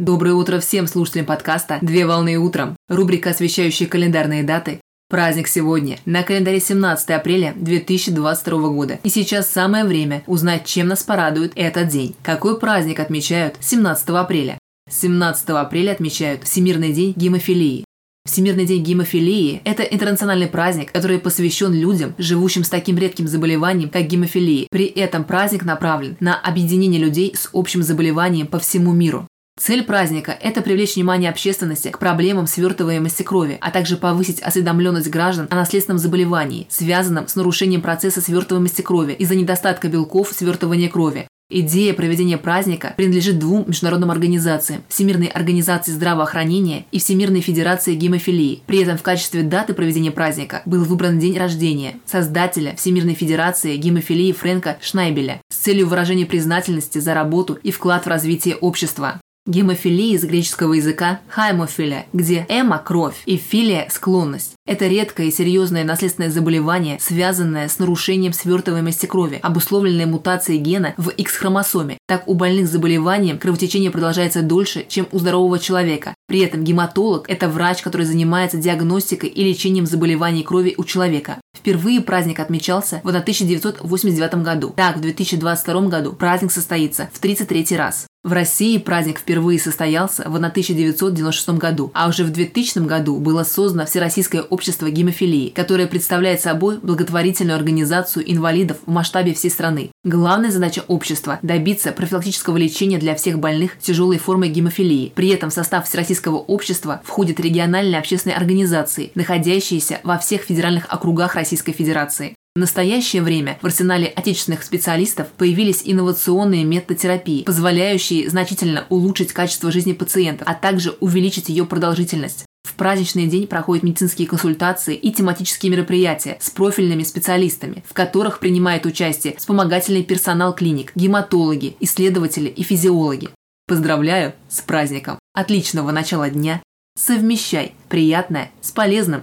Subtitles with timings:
[0.00, 2.76] Доброе утро всем слушателям подкаста «Две волны утром».
[2.88, 4.80] Рубрика, освещающая календарные даты.
[5.08, 5.98] Праздник сегодня.
[6.04, 9.00] На календаре 17 апреля 2022 года.
[9.02, 12.14] И сейчас самое время узнать, чем нас порадует этот день.
[12.22, 14.56] Какой праздник отмечают 17 апреля?
[14.88, 17.84] 17 апреля отмечают Всемирный день гемофилии.
[18.24, 24.06] Всемирный день гемофилии– это интернациональный праздник, который посвящен людям, живущим с таким редким заболеванием, как
[24.06, 24.68] гемофилия.
[24.70, 29.26] При этом праздник направлен на объединение людей с общим заболеванием по всему миру.
[29.58, 35.48] Цель праздника– это привлечь внимание общественности к проблемам свертываемости крови, а также повысить осведомленность граждан
[35.50, 41.26] о наследственном заболевании, связанном с нарушением процесса свертываемости крови из-за недостатка белков свертывания крови.
[41.50, 48.62] Идея проведения праздника принадлежит двум международным организациям– Всемирной организации здравоохранения и Всемирной федерации гемофилии.
[48.66, 54.32] При этом в качестве даты проведения праздника был выбран день рождения создателя Всемирной федерации гемофилии
[54.32, 59.18] Фрэнка Шнайбеля с целью выражения признательности за работу и вклад в развитие общества.
[59.48, 64.52] Гемофилия из греческого языка хаймофилия, где эма– кровь и филия– склонность.
[64.66, 71.08] Это редкое и серьезное наследственное заболевание, связанное с нарушением свертываемости крови, обусловленное мутацией гена в
[71.08, 71.96] X-хромосоме.
[72.06, 76.14] Так у больных с заболеванием кровотечение продолжается дольше, чем у здорового человека.
[76.26, 81.40] При этом гематолог– это врач, который занимается диагностикой и лечением заболеваний крови у человека.
[81.56, 84.74] Впервые праздник отмечался в 1989 году.
[84.76, 88.07] Так, в 2022 году праздник состоится в 33 раз.
[88.28, 93.86] В России праздник впервые состоялся в 1996 году, а уже в 2000 году было создано
[93.86, 99.92] Всероссийское общество гемофилии, которое представляет собой благотворительную организацию инвалидов в масштабе всей страны.
[100.04, 105.10] Главная задача общества– добиться профилактического лечения для всех больных тяжелой формой гемофилии.
[105.14, 111.34] При этом в состав Всероссийского общества входят региональные общественные организации, находящиеся во всех федеральных округах
[111.34, 112.34] Российской Федерации.
[112.56, 119.70] В настоящее время в арсенале отечественных специалистов появились инновационные методы терапии, позволяющие значительно улучшить качество
[119.70, 122.46] жизни пациентов, а также увеличить ее продолжительность.
[122.64, 128.86] В праздничный день проходят медицинские консультации и тематические мероприятия с профильными специалистами, в которых принимает
[128.86, 133.30] участие вспомогательный персонал клиник, гематологи, исследователи и физиологи.
[133.68, 135.18] Поздравляю с праздником!
[135.32, 136.60] Отличного начала дня!
[136.98, 139.22] Совмещай приятное с полезным